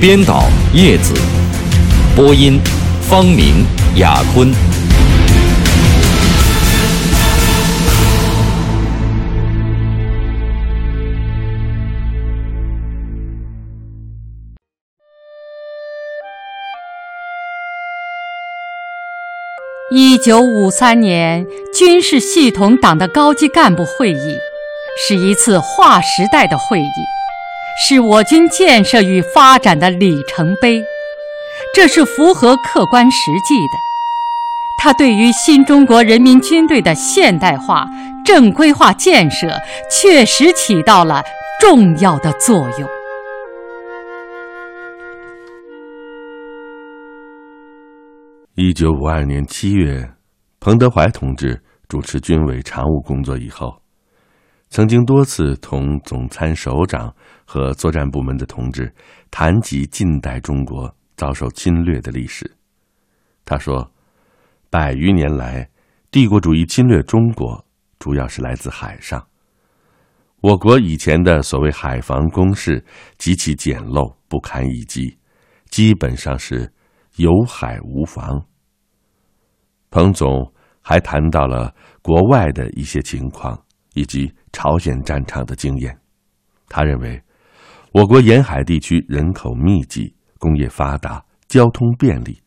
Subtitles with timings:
[0.00, 0.44] 编导
[0.74, 1.12] 叶子，
[2.14, 2.60] 播音
[3.02, 4.48] 方明、雅坤。
[19.90, 21.44] 一九五三年
[21.74, 24.38] 军事系统党的高级干部会议，
[25.08, 27.17] 是一次划时代的会议。
[27.80, 30.82] 是我军建设与发展的里程碑，
[31.72, 33.78] 这是符合客观实际的。
[34.76, 37.86] 它对于新中国人民军队的现代化、
[38.24, 39.46] 正规化建设
[39.88, 41.22] 确实起到了
[41.60, 42.88] 重要的作用。
[48.56, 50.10] 一九五二年七月，
[50.58, 53.72] 彭德怀同志主持军委常务工作以后。
[54.70, 57.14] 曾经多次同总参首长
[57.46, 58.94] 和作战部门的同志
[59.30, 62.54] 谈及近代中国遭受侵略的历史。
[63.46, 63.90] 他说
[64.68, 65.70] ：“百余年来，
[66.10, 67.64] 帝国主义侵略中国，
[67.98, 69.26] 主要是来自海上。
[70.42, 72.84] 我国以前的所谓海防工事
[73.16, 75.16] 极其简陋，不堪一击，
[75.70, 76.70] 基本上是
[77.16, 78.44] 有海无防。”
[79.90, 80.52] 彭总
[80.82, 83.58] 还谈到了国外的一些情况。
[83.94, 85.98] 以及朝鲜战场的经验，
[86.68, 87.22] 他认为，
[87.92, 92.40] 我国沿海地区人口密集，工业发达，交通便利。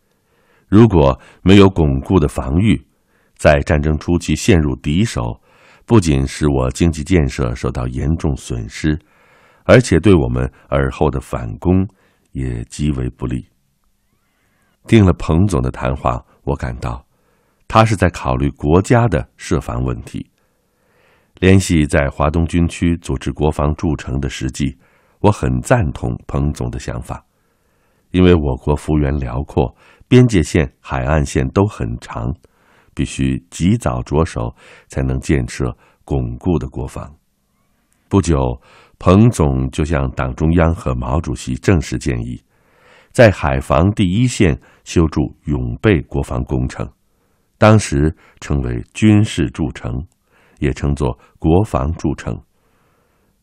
[0.67, 2.81] 如果没有巩固的防御，
[3.35, 5.41] 在战争初期陷入敌手，
[5.85, 8.97] 不仅使我经济建设受到严重损失，
[9.65, 11.85] 而且对我们尔后的反攻
[12.31, 13.45] 也极为不利。
[14.87, 17.05] 听了彭总的谈话，我感到，
[17.67, 20.30] 他是在考虑国家的设防问题。
[21.41, 24.77] 联系在华东军区组织国防筑城的实际，
[25.21, 27.25] 我很赞同彭总的想法，
[28.11, 29.75] 因为我国幅员辽阔，
[30.07, 32.31] 边界线、海岸线都很长，
[32.93, 34.55] 必须及早着手，
[34.87, 35.75] 才能建设
[36.05, 37.11] 巩固的国防。
[38.07, 38.37] 不久，
[38.99, 42.39] 彭总就向党中央和毛主席正式建议，
[43.11, 46.87] 在海防第一线修筑永备国防工程，
[47.57, 50.05] 当时称为军事筑城。
[50.61, 52.39] 也称作国防筑城，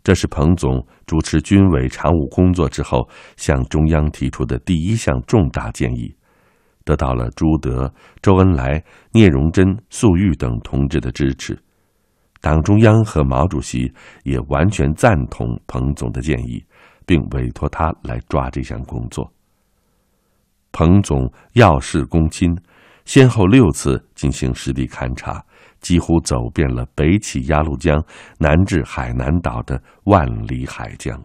[0.03, 3.06] 这是彭总主持军委常务工作之后
[3.37, 6.15] 向中央提出的第一项重大建议，
[6.84, 7.93] 得到了朱德、
[8.23, 11.59] 周恩来、聂荣臻、粟裕等同志的支持。
[12.41, 13.93] 党中央和毛主席
[14.23, 16.65] 也完全赞同彭总的建议，
[17.05, 19.28] 并委托他来抓这项工作。
[20.71, 22.57] 彭总要事躬亲，
[23.05, 25.45] 先后六次进行实地勘察。
[25.81, 28.03] 几乎走遍了北起鸭绿江、
[28.39, 31.22] 南至海南岛的万里海疆。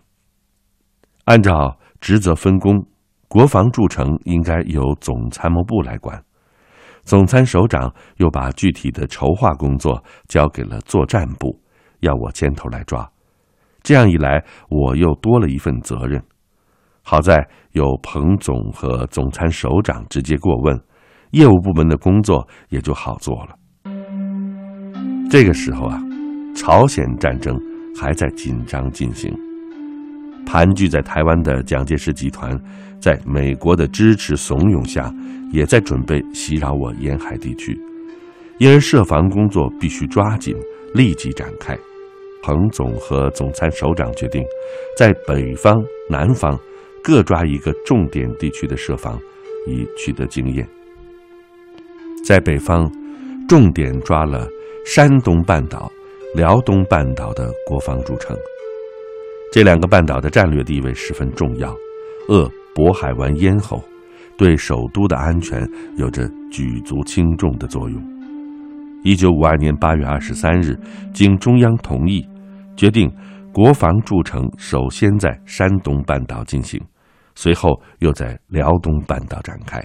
[1.25, 2.85] 按照职责分工，
[3.27, 6.23] 国防筑城应该由总参谋部来管，
[7.03, 11.59] 总参首长又把具体的筹划工作交给了作战部，
[12.01, 13.09] 要我牵头来抓。
[13.81, 16.23] 这样一来，我又多了一份责任。
[17.01, 20.81] 好在有彭总和总参首长直接过问，
[21.31, 23.57] 业务部门的工作也就好做了。
[25.33, 25.99] 这个时候啊，
[26.55, 27.59] 朝鲜战争
[27.99, 29.35] 还在紧张进行。
[30.45, 32.55] 盘踞在台湾的蒋介石集团，
[32.99, 35.11] 在美国的支持怂恿下，
[35.51, 37.75] 也在准备袭扰我沿海地区，
[38.59, 40.55] 因而设防工作必须抓紧，
[40.93, 41.75] 立即展开。
[42.43, 44.45] 彭总和总参首长决定，
[44.95, 46.55] 在北方、南方
[47.03, 49.19] 各抓一个重点地区的设防，
[49.65, 50.63] 以取得经验。
[52.23, 52.87] 在北方，
[53.49, 54.47] 重点抓了。
[54.85, 55.89] 山东半岛、
[56.35, 58.37] 辽东半岛的国防筑城，
[59.51, 61.73] 这两个半岛的战略地位十分重要，
[62.27, 63.81] 扼渤海湾咽喉，
[64.37, 65.65] 对首都的安全
[65.95, 68.03] 有着举足轻重的作用。
[69.03, 70.77] 一九五二年八月二十三日，
[71.13, 72.27] 经中央同意，
[72.75, 73.09] 决定
[73.53, 76.79] 国防筑城首先在山东半岛进行，
[77.35, 79.81] 随后又在辽东半岛展开。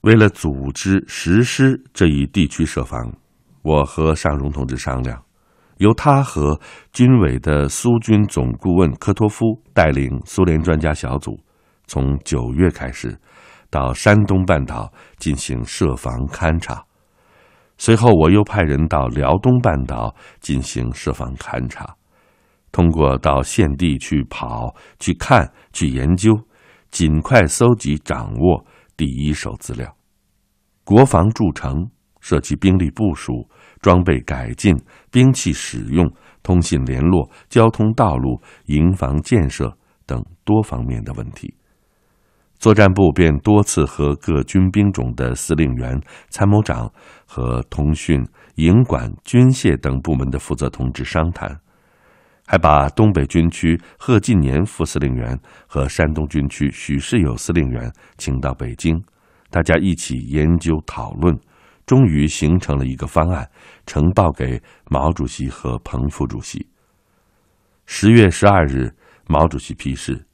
[0.00, 3.12] 为了组织实施这一地区设防。
[3.66, 5.20] 我和尚荣同志商量，
[5.78, 6.60] 由他和
[6.92, 11.36] 军委的苏军总顾问科托夫带领苏联专家小组，
[11.88, 13.18] 从九月开始，
[13.68, 16.80] 到山东半岛进行设防勘察。
[17.76, 21.96] 随后，我又派人到辽东半岛进行设防勘察，
[22.70, 26.38] 通过到现地去跑、去看、去研究，
[26.92, 28.64] 尽快搜集掌握
[28.96, 29.92] 第一手资料。
[30.84, 31.90] 国防筑城
[32.26, 33.48] 涉及兵力部署、
[33.80, 34.76] 装备改进、
[35.12, 36.04] 兵器使用、
[36.42, 39.72] 通信联络、交通道路、营房建设
[40.06, 41.54] 等多方面的问题。
[42.58, 45.96] 作战部便多次和各军兵种的司令员、
[46.28, 46.90] 参谋长
[47.26, 48.20] 和通讯、
[48.56, 51.56] 营管、军械等部门的负责同志商谈，
[52.44, 55.38] 还把东北军区贺晋年副司令员
[55.68, 57.88] 和山东军区许世友司令员
[58.18, 59.00] 请到北京，
[59.48, 61.38] 大家一起研究讨论，
[61.86, 63.48] 终于形成了一个方案，
[63.86, 64.60] 呈报给
[64.90, 66.68] 毛主席和彭副主席。
[67.86, 68.92] 十月十二日，
[69.26, 70.26] 毛主席批示：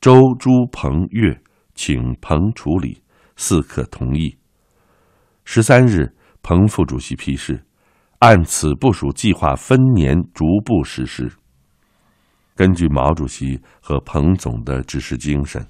[0.00, 1.40] 周、朱、彭、岳。
[1.74, 3.02] 请彭处理，
[3.34, 4.36] 四可同意。
[5.46, 7.64] 十三日，彭副主席批示，
[8.18, 11.32] 按此部署计划，分年逐步实施。
[12.54, 15.66] 根据毛主席和彭总的指示精神，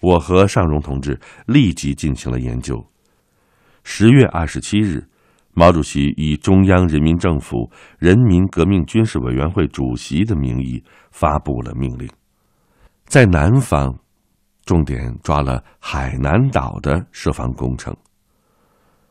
[0.00, 2.82] 我和尚荣同志立即进行了研究。
[3.90, 5.02] 十月二十七日，
[5.54, 12.06] 毛主席以中央人民政府人民革命军事委员会主席的名义发布了命令，
[13.06, 13.98] 在南方。
[14.66, 17.96] 重点抓了海南岛的设防工程。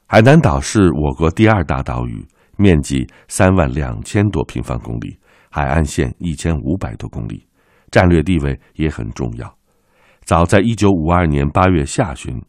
[0.06, 2.24] 海南岛是我国第二大岛屿，
[2.56, 5.18] 面积三万两千多平方公里，
[5.50, 7.48] 海岸线一千五百多公里，
[7.90, 9.52] 战略地位也很重要。
[10.22, 12.40] 早在一九五二年八月下旬，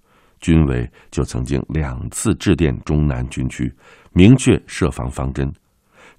[0.40, 3.73] 军委就曾经两次致电中南军区，
[4.12, 5.52] 明确设防方针，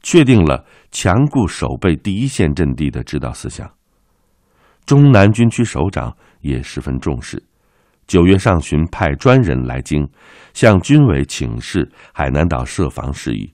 [0.01, 3.69] 确定了强固守备第一线阵地的指导思想。
[4.85, 6.15] 中南军区首长。
[6.41, 7.43] 也十分重视。
[8.07, 10.09] 九月上旬，派专人来京，
[10.53, 13.53] 向军委请示海南岛设防事宜。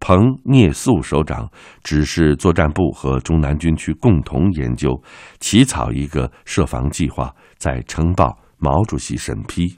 [0.00, 1.48] 彭聂肃首长
[1.84, 5.00] 指示作战部和中南军区共同研究，
[5.38, 9.76] 起草一个设防计划，再呈报毛主席审批。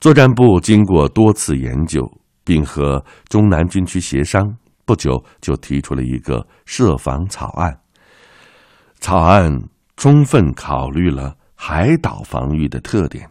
[0.00, 2.06] 作战部经过多次研究，
[2.44, 7.80] 并和中南军区协商，不久就提出了一个设防草案。
[9.00, 9.58] 草案。
[10.00, 13.28] 充分考虑了海岛防御的特点，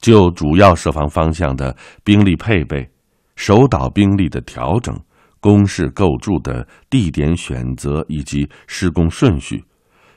[0.00, 2.88] 就主要设防方向的兵力配备、
[3.34, 4.96] 守岛兵力的调整、
[5.40, 9.64] 工事构筑的地点选择以及施工顺序、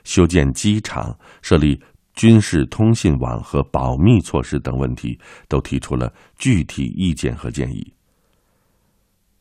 [0.04, 1.82] 修建机场、设立
[2.14, 5.18] 军事通信网和保密措施等问题，
[5.48, 7.92] 都提出了具体意见和建议。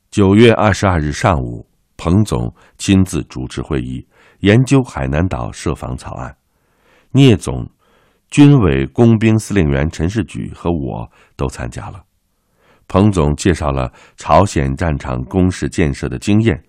[0.10, 4.08] 九月二十二日上午，彭总亲自主持会议。
[4.40, 6.36] 研究海南岛设防草案，
[7.12, 7.70] 聂总、
[8.32, 12.02] 军委工兵司令员陈士举和我都参加了。
[12.88, 16.60] 彭总介绍了朝鲜战场工事建设的经验，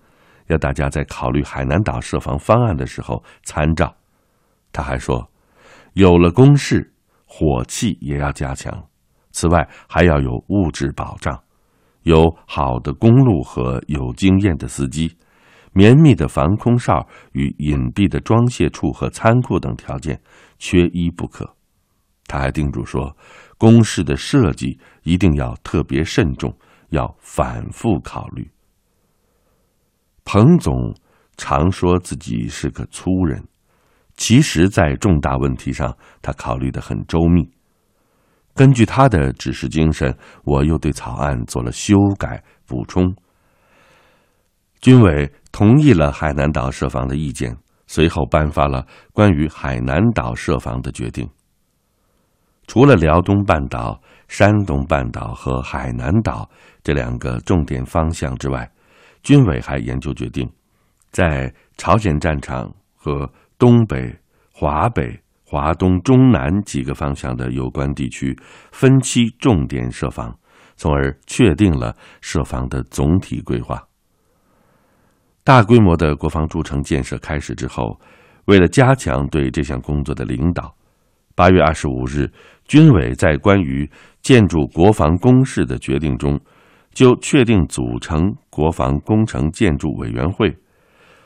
[0.49, 3.91] 要大家在考虑海南岛设防方案的时候参照。
[4.71, 5.27] 他还说，
[5.93, 6.93] 有了工事，
[7.25, 8.87] 火器也要加强。
[9.31, 11.41] 此外，还要有物质保障，
[12.03, 15.15] 有好的公路和有经验的司机。
[15.75, 20.21] 绵密的防空哨与隐蔽的装卸处和仓库等条件
[20.59, 21.51] 缺一不可。
[22.27, 23.17] 他还叮嘱说，
[23.57, 26.55] 工事的设计一定要特别慎重，
[26.89, 28.47] 要反复考虑。
[30.23, 30.95] 彭总
[31.37, 33.43] 常说自己是个粗人，
[34.15, 37.49] 其实，在重大问题上，他考虑的很周密。
[38.53, 43.13] 根据他的指示精神，我又对草案做了修改补充。
[44.79, 51.27] 军委同意了海南岛设防的意见，随后颁发了关于海南岛设防的决定。
[52.67, 56.49] 除了辽东半岛、山东半岛和海南岛
[56.83, 58.69] 这两个重点方向之外，
[59.23, 60.49] 军委还研究决定，
[61.11, 63.29] 在朝鲜战场和
[63.63, 64.13] 东北、
[64.51, 68.37] 华北、华东、中南几个方向的有关地区
[68.73, 70.37] 分期重点设防，
[70.75, 73.81] 从而确定了设防的总体规划。
[75.45, 77.97] 大规模的国防筑城建设开始之后，
[78.47, 80.75] 为了加强对这项工作的领导，
[81.33, 82.29] 八月二十五日，
[82.65, 83.89] 军委在关于
[84.21, 86.37] 建筑国防工事的决定中，
[86.91, 90.53] 就确定组成国防工程建筑委员会，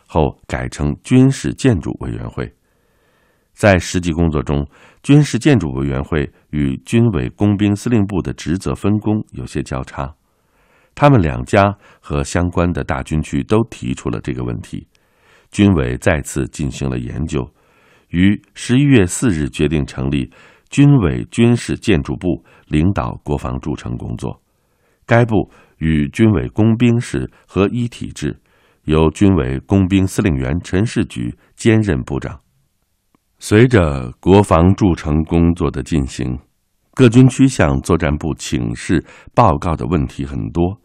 [0.07, 2.51] 后改成军事建筑委员会。
[3.53, 4.67] 在实际工作中，
[5.01, 10.13] 军事建筑委员会与军委工兵司令部的职责分工有些交叉。
[10.93, 14.87] 他们两家和相关的大军区都提出了这个问题，
[15.51, 17.47] 军委再次进行了研究，
[18.09, 20.31] 于十一月四日决定成立
[20.69, 24.41] 军委军事建筑部，领导国防筑城工作。
[25.05, 28.39] 该部与军委工兵室合一体制，
[28.87, 32.39] 由军委工兵司令员陈士举兼任部长。
[33.37, 36.39] 随着国防筑城工作的进行，
[36.93, 40.79] 各军区向作战部请示报告的问题很多，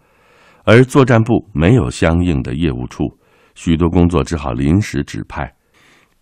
[0.64, 3.04] 而作战部没有相应的业务处，
[3.54, 5.54] 许多工作只好临时指派。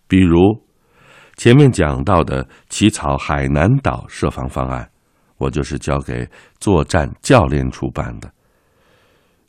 [0.07, 0.63] 比如
[1.35, 4.87] 前面讲到的起草海南岛设防方案，
[5.37, 8.31] 我就是交给作战教练处办的。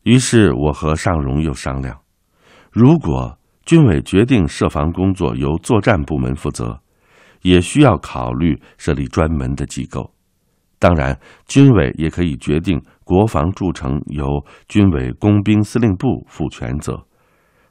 [0.04, 1.96] 于是我和尚荣又商量，
[2.72, 6.80] 如果军委决定设防工作由作战部门负责，
[7.42, 10.10] 也需要考虑设立专门的机构。
[10.78, 14.24] 当然，军委也可以决定国防筑城由
[14.68, 16.98] 军委工兵司令部负全责。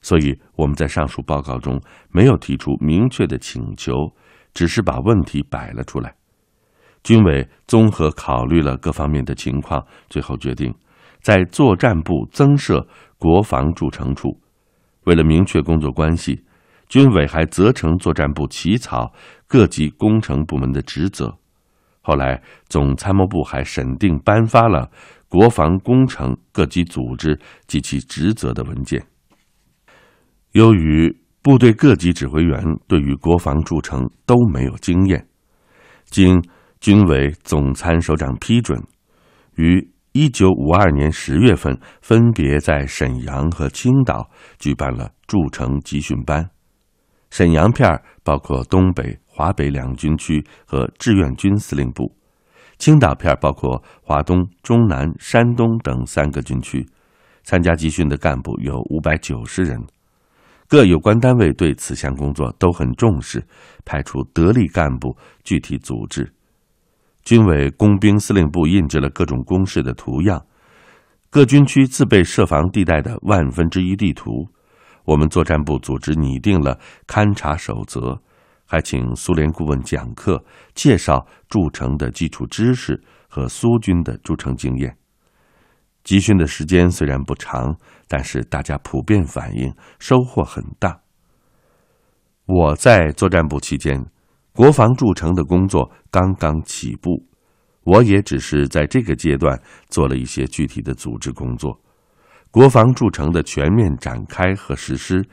[0.03, 1.81] 所以我们在上述报告中
[2.11, 3.91] 没有提出明确的请求，
[4.53, 6.15] 只是把问题摆了出来。
[7.03, 10.71] 军委综合考虑了各方面的情况，最后决定
[11.21, 14.39] 在作战部增设国防筑城处。
[15.05, 16.43] 为了明确工作关系，
[16.87, 19.13] 军委还责成作战部起草
[19.47, 21.35] 各级工程部门的职责。
[22.01, 24.89] 后来，总参谋部还审定颁发了
[25.27, 29.03] 国防工程各级组织及其职责的文件。
[30.51, 35.27] 由于部队各级指挥员对于国防筑城都没有经验，
[36.05, 36.43] 经
[36.79, 38.81] 军委总参首长批准，
[39.55, 39.87] 于。
[40.13, 46.49] 一九五二年十月份，分别在沈阳和青岛举办了筑城集训班。
[47.29, 47.89] 沈阳片
[48.21, 52.13] 包括东北、华北两军区和志愿军司令部；
[52.77, 56.85] 青岛片包括华东、中南、山东等三个军区。
[57.43, 59.81] 参加集训的干部有五百九十人。
[60.67, 63.41] 各有关单位对此项工作都很重视，
[63.85, 65.15] 派出得力干部
[65.45, 66.33] 具体组织。
[67.23, 70.43] 军委工兵司令部印制了各种工事的图样，
[71.29, 74.49] 各军区自备设防地带的万分之一地图。
[75.05, 78.19] 我们作战部组织拟定了勘察守则，
[78.65, 84.97] 还请苏联顾问讲课，介绍筑城的基础知识和苏军的筑城经验。
[86.03, 87.75] 集训的时间虽然不长，
[88.07, 91.01] 但是大家普遍反映收获很大。
[92.45, 94.03] 我在作战部期间。
[94.53, 97.25] 国防筑城的工作刚刚起步，
[97.83, 101.79] 我也只是在这个阶段做了一些具体的组织工作。
[102.51, 105.25] 国防筑城的全面展开和实施，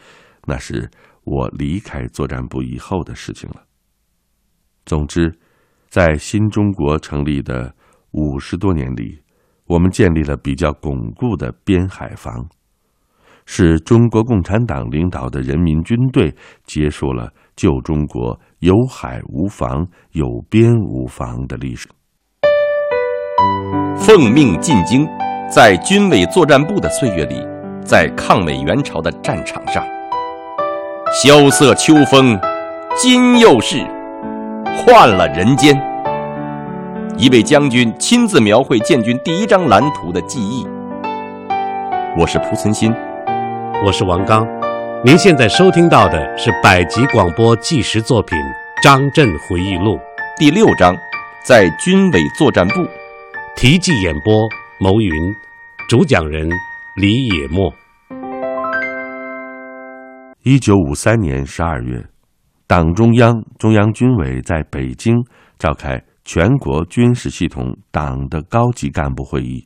[0.46, 0.88] 那是
[1.24, 3.64] 我离开作战部以后的事情了。
[4.86, 5.36] 总之，
[5.88, 7.74] 在新中国成立的
[8.12, 9.20] 五十多年里，
[9.66, 12.48] 我们建立了比较巩固的边海防，
[13.44, 16.32] 是中国共产党领导的人民军队
[16.64, 18.40] 结束了旧中国。
[18.60, 21.88] 有海无防，有边无防的历史。
[23.96, 25.06] 奉命进京，
[25.48, 27.46] 在军委作战部的岁月里，
[27.84, 29.86] 在抗美援朝的战场上，
[31.22, 32.36] 萧瑟秋风，
[32.96, 33.78] 今又是
[34.76, 35.80] 换了人间。
[37.16, 40.66] 一位将军亲自描绘建军第一张蓝图的记忆。
[42.18, 42.92] 我是蒲存昕，
[43.86, 44.44] 我是王刚。
[45.04, 48.36] 您现在收听到的是百集广播纪实作品
[48.82, 49.96] 《张震回忆录》
[50.36, 50.92] 第六章，
[51.44, 52.84] 在军委作战部。
[53.56, 54.48] 题记演播：
[54.80, 55.12] 牟云，
[55.88, 56.50] 主讲人
[56.96, 57.72] 李野墨。
[60.42, 62.04] 一九五三年十二月，
[62.66, 65.14] 党中央、中央军委在北京
[65.60, 69.64] 召开全国军事系统党的高级干部会议，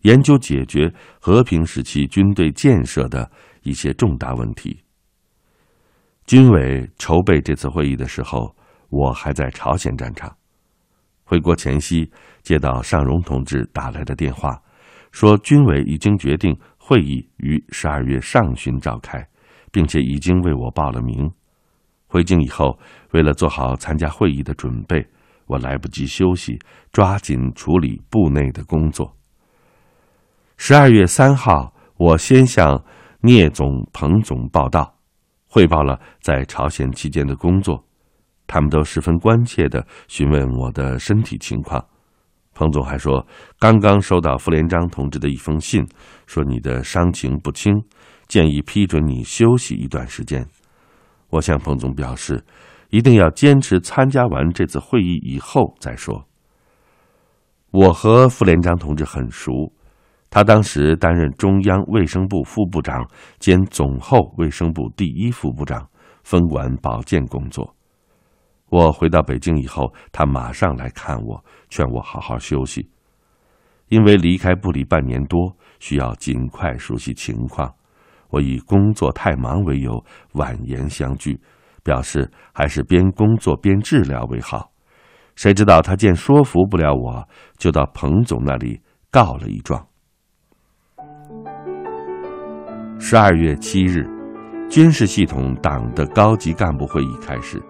[0.00, 3.30] 研究解决和平时期军队建设的。
[3.62, 4.78] 一些重大问题。
[6.24, 8.54] 军委筹备这次会议的时候，
[8.90, 10.32] 我还在朝鲜战场。
[11.24, 12.10] 回国前夕，
[12.42, 14.62] 接到尚荣同志打来的电话，
[15.10, 19.26] 说军委已经决定会议于十二月上旬召开，
[19.72, 21.28] 并且已经为我报了名。
[22.06, 22.78] 回京以后，
[23.10, 25.04] 为了做好参加会议的准备，
[25.46, 26.58] 我来不及休息，
[26.92, 29.16] 抓紧处理部内的工作。
[30.56, 32.84] 十二月三号，我先向。
[33.24, 34.96] 聂总、彭总报道，
[35.46, 37.84] 汇报了在朝鲜期间的工作，
[38.48, 41.84] 他们都十分关切的询问我的身体情况。
[42.52, 43.24] 彭总还说，
[43.60, 45.86] 刚刚收到傅连璋同志的一封信，
[46.26, 47.72] 说你的伤情不轻，
[48.26, 50.44] 建议批准你休息一段时间。
[51.30, 52.44] 我向彭总表示，
[52.90, 56.26] 一定要坚持参加完这次会议以后再说。
[57.70, 59.72] 我和傅连璋同志很熟。
[60.32, 63.06] 他当时担任中央卫生部副部长
[63.38, 65.86] 兼总后卫生部第一副部长，
[66.24, 67.76] 分管保健工作。
[68.70, 72.88] 我回到北京以后，他马上来看我，劝我好好休息，
[73.88, 77.70] 因为离开部里半年多，需要尽快熟悉情况。
[78.30, 81.38] 我以工作太忙为由，婉言相拒，
[81.84, 84.72] 表示还是边工作边治疗为好。
[85.36, 89.86] 谁知道他见说服不了我，就到彭总那里告了一状。
[93.04, 94.08] 十二月七日，
[94.70, 97.60] 军事系统党的高级干部会议开始。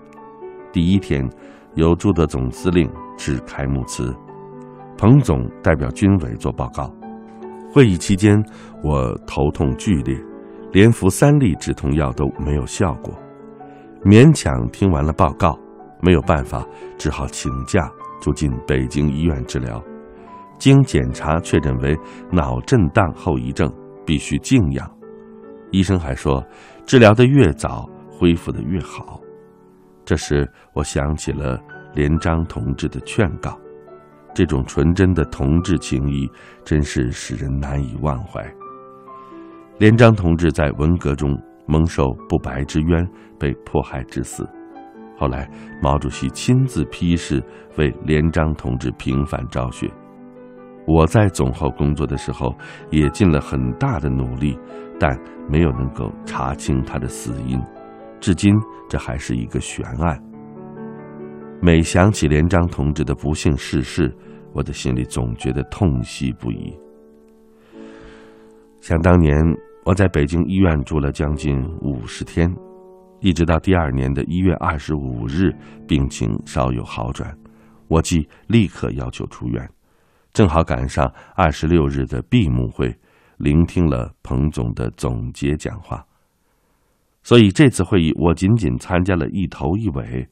[0.70, 1.26] 第一天，
[1.74, 4.14] 由朱德总司令致开幕词，
[4.98, 6.94] 彭总代表军委做报告。
[7.72, 8.38] 会议期间，
[8.84, 10.14] 我头痛剧烈，
[10.70, 13.14] 连服三粒止痛药都没有效果，
[14.04, 15.58] 勉强听完了报告，
[16.02, 16.62] 没有办法，
[16.98, 19.82] 只好请假住进北京医院治疗。
[20.58, 21.98] 经检查确诊为
[22.30, 23.72] 脑震荡后遗症，
[24.04, 24.88] 必须静养。
[25.72, 26.44] 医生还说，
[26.86, 29.20] 治疗的越早，恢复的越好。
[30.04, 31.58] 这时，我想起了
[31.94, 33.58] 连章同志的劝告，
[34.34, 36.30] 这种纯真的同志情谊，
[36.64, 38.44] 真是使人难以忘怀。
[39.78, 41.36] 连章同志在文革中
[41.66, 44.46] 蒙受不白之冤，被迫害致死。
[45.16, 45.48] 后来，
[45.80, 47.42] 毛主席亲自批示
[47.78, 49.90] 为连章同志平反昭雪。
[50.84, 52.52] 我在总后工作的时候，
[52.90, 54.58] 也尽了很大的努力，
[55.02, 55.18] 但
[55.48, 57.60] 没有能够查清他的死因。
[58.20, 58.54] 至今，
[58.88, 60.22] 这还是一个悬案。
[61.60, 64.14] 每想起连章同志的不幸逝世，
[64.52, 66.72] 我的心里总觉得痛惜不已。
[68.80, 69.36] 想当年，
[69.84, 72.54] 我在北京医院住了将近五十天，
[73.18, 75.52] 一直到第二年的一月二十五日，
[75.88, 77.36] 病情稍有好转，
[77.88, 79.68] 我即立刻要求出院，
[80.32, 82.96] 正好赶上二十六日的闭幕会，
[83.42, 86.06] 聆听了彭总的总结讲话。
[87.24, 90.28] 所以这次会议我仅仅参加了一头一尾，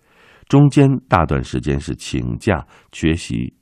[0.49, 3.53] 中间大段时间是请假缺席。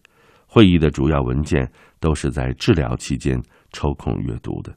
[0.47, 4.77] 会议的主要文件都是在治疗期间抽空阅读的。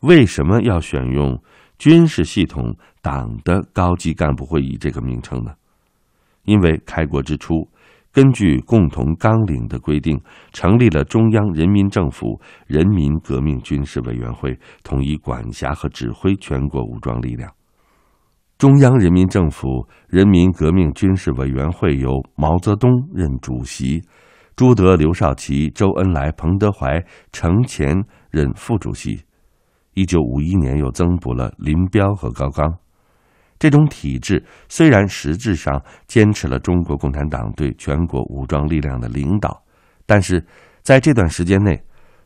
[0.00, 1.40] 为什么要选用
[1.78, 5.52] “军事系统党的高级干部会议”这个名称呢？
[6.42, 7.70] 因为开国之初。
[8.12, 10.20] 根据共同纲领的规定，
[10.52, 17.48] 成立了中央人民政府人民革命军事委员会，统一管辖和指挥全国武装力量。
[18.58, 24.02] 中央人民政府人民革命军事委员会由毛泽东任主席，
[24.56, 29.20] 朱德、刘少奇、周恩来、彭德怀、程潜任副主席。
[29.94, 32.74] 一九五一年又增补了林彪和高岗。
[33.60, 39.62] 这种体制虽然实质上坚持了中国共产党对全国武装力量的领导，
[40.06, 40.44] 但是
[40.82, 41.80] 在这段时间内，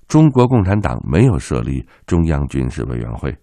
[0.07, 3.37] 中国共产党没有设立中央军事委员会，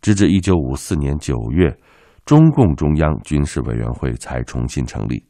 [0.00, 1.76] 直至一九五四年九月，
[2.24, 5.22] 中共中央军事委员会才重新成立。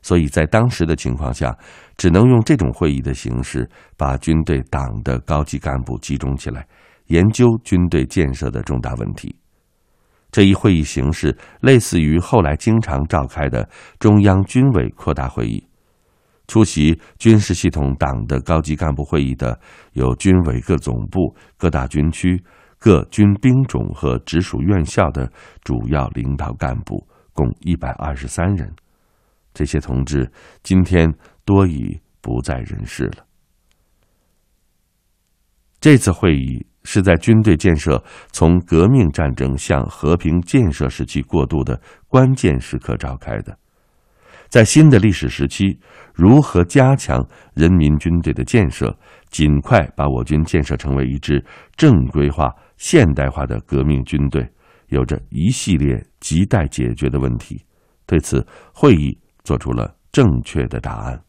[0.00, 1.54] 所以在当时的情况下，
[1.98, 3.68] 只能用这种会议的形式，
[3.98, 6.66] 把军队党的高级干部集中起来，
[7.08, 9.36] 研究军队建设的重大问题。
[10.30, 15.66] 这一会议形式类似于后来经常召开的中央军委扩大会议。
[16.46, 19.58] 出席军事系统党的高级干部会议的
[19.92, 22.42] 有军委各总部、各大军区、
[22.78, 25.30] 各军兵种和直属院校的
[25.62, 28.72] 主要领导干部，共一百二十三人。
[29.54, 30.30] 这些同志
[30.62, 31.12] 今天
[31.44, 33.24] 多已不在人世了。
[35.80, 36.69] 这次会议。
[36.82, 43.56] 是在军队建设从革命战争向和平建设时期过渡的关键时刻召开的，
[44.48, 45.78] 在新的历史时期，
[46.14, 51.44] 如何加强人民军队的建设，尽快把我军建设成为一支
[51.76, 54.50] 正规化、现代化的革命军队，
[54.88, 57.62] 有着一系列亟待解决的问题。
[58.06, 61.22] 对此，会议作出了正确的答案。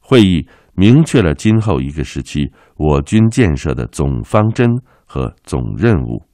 [0.00, 0.48] 会议。
[0.74, 4.70] 明确了今后一个时期我军建设的总方针
[5.04, 6.26] 和总任务。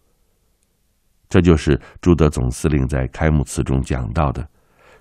[1.29, 4.49] 这就是朱德总司令在开幕词中讲到的：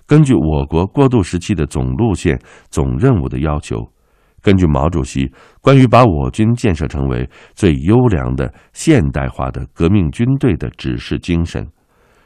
[0.06, 3.90] 根据我国过渡时期的总路线、总任务的要求，
[4.42, 11.66] 根据毛主席关于把我军建设成为最优良的现代化的革命军队的指示精神，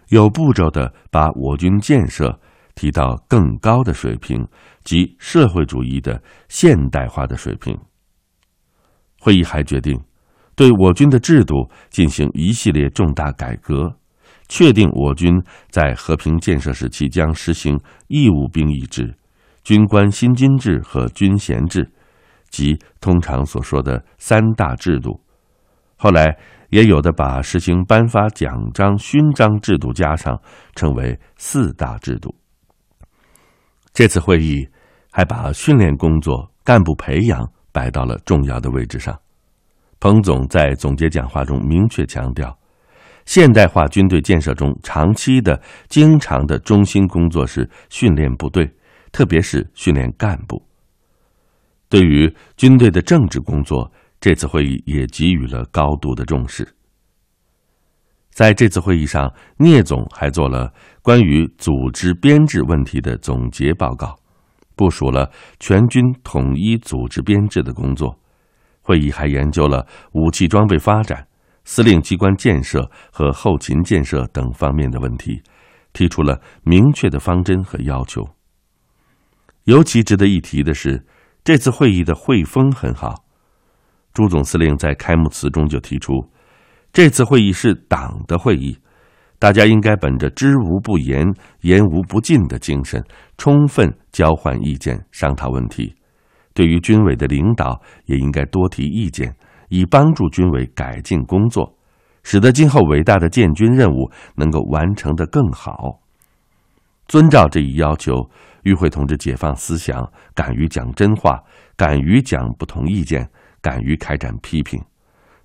[0.08, 2.40] 有步骤的把我军建设。
[2.74, 4.46] 提到更高的水平
[4.84, 7.78] 及社会主义的现代化的水平。
[9.20, 10.00] 会议还决定，
[10.56, 13.96] 对我军的制度进行一系列重大改革，
[14.48, 19.16] 确定我军在和平建设时期将实行义务兵役制、
[19.62, 21.88] 军官薪金制和军衔制，
[22.50, 25.20] 即通常所说的三大制度。
[25.96, 26.36] 后来
[26.70, 30.36] 也有的把实行颁发奖章、勋章制度加上，
[30.74, 32.34] 称为四大制度。
[33.92, 34.66] 这次会议
[35.10, 39.18] 还把训练工作、干部培养摆到了重要的位置上。
[40.00, 42.58] 彭总在总结讲话中明确强调，
[43.26, 48.68] 现代化军队建设中长期的、经常的中心工作是训练部队，
[49.12, 50.60] 特别是训练干部。
[51.88, 56.66] 对于军队的政治工作，这次会议也给予了高度的重视。
[58.32, 64.18] 在这次会议上，聂总还做了关于组织编制问题的总结报告，
[64.74, 68.18] 部署了全军统一组织编制的工作。
[68.80, 71.26] 会议还研究了武器装备发展、
[71.64, 75.42] 司令机关建设和后勤建设等方面的问题，
[75.92, 78.26] 提出了明确的方针和要求。
[79.64, 81.04] 尤其值得一提的是，
[81.44, 83.24] 这次会议的会风很好。
[84.14, 86.26] 朱总司令在开幕词中就提出。
[86.92, 88.76] 这次会议是党的会议，
[89.38, 91.26] 大家应该本着知无不言、
[91.62, 93.02] 言无不尽的精神，
[93.38, 95.94] 充分交换意见、商讨问题。
[96.52, 99.34] 对于军委的领导，也应该多提意见，
[99.70, 101.74] 以帮助军委改进工作，
[102.24, 105.98] 使得今后伟大的建军任务能够完成得更好。
[107.08, 108.12] 遵照这一要求，
[108.64, 111.42] 与会同志解放思想，敢于讲真话，
[111.74, 113.26] 敢于讲不同意见，
[113.62, 114.78] 敢于开展批评。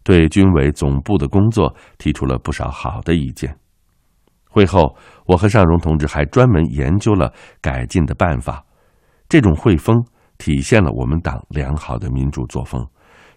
[0.08, 3.54] 对军委总部的工作提出了不少好的意见。
[4.50, 8.64] 会后，我和尚荣同志还专门研究了改进的办法。
[9.28, 10.02] 这种会风
[10.38, 12.88] 体现了我们党良好的民主作风，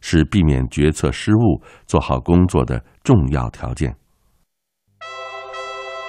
[0.00, 3.92] 是避免决策失误、做好工作的重要条件。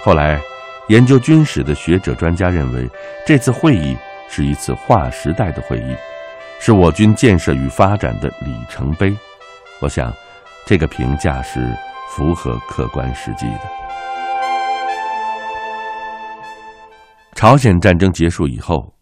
[0.04, 0.40] 后来，
[0.90, 2.88] 研究军史的学者专家认为，
[3.26, 3.98] 这次会议
[4.30, 5.96] 是一次划时代的会议，
[6.60, 9.12] 是我军建设与发展的里程碑。
[9.82, 10.14] 我想。
[10.66, 11.76] 这个评价是
[12.10, 13.62] 符合客观实际的。
[17.36, 18.94] 朝鲜战争结束以后，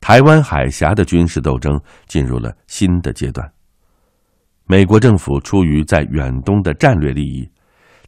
[0.00, 3.48] 台湾海峡的军事斗争进入了新的阶段。
[4.66, 7.48] 美国政府出于在远东的战略利益，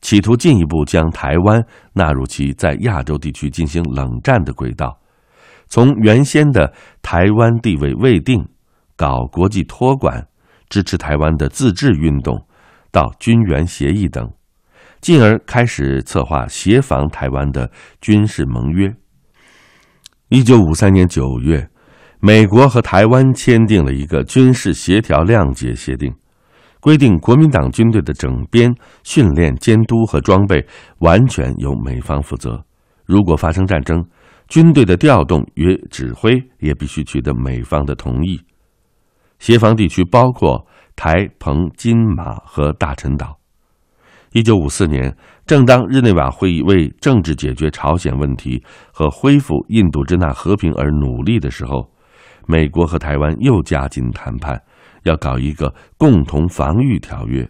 [0.01, 4.99] 企图进一步将台湾纳入其在亚洲地区进行冷战的轨道，
[5.69, 8.45] 从原先的台湾地位未定，
[8.97, 10.27] 搞国际托管，
[10.69, 12.45] 支持台湾的自治运动。
[12.91, 14.33] 到军援协议等，
[15.01, 17.71] 进而开始策划协防台湾的
[18.01, 18.95] 军事盟约。
[20.29, 21.69] 一九五三年九月，
[22.21, 26.13] 美国和台湾签订了一个军事协调谅解协定，
[26.81, 28.75] 规定国民党军队的整编、
[29.05, 30.67] 训练、监督和装备
[30.99, 32.65] 完全由美方负责。
[33.05, 34.05] 如果发生战争，
[34.49, 38.41] 军队的调动与指挥也必须取得美方的同意。
[39.39, 40.67] 协防地区包括。
[40.99, 43.39] 台、澎、金、马和大陈岛。
[44.33, 48.61] 一九五四年，正当日内瓦会议为政治解决朝鲜问题
[48.93, 51.89] 和恢复印度支那和平而努力的时候，
[52.49, 54.61] 美国和台湾又加紧谈判，
[55.05, 57.49] 要搞一个共同防御条约。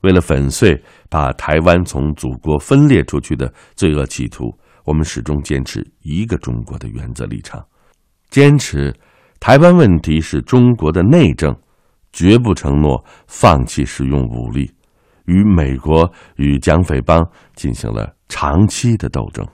[0.00, 4.50] 为了粉碎把台湾从祖国分裂出去的罪恶企图，
[4.86, 7.62] 我们始终坚持一个中国的原则立场，
[8.30, 8.90] 坚持
[9.38, 11.54] 台湾问题是中国的内政。
[12.18, 14.68] 绝不承诺放弃使用武力，
[15.26, 19.46] 与美国与蒋匪帮进行了长期的斗争。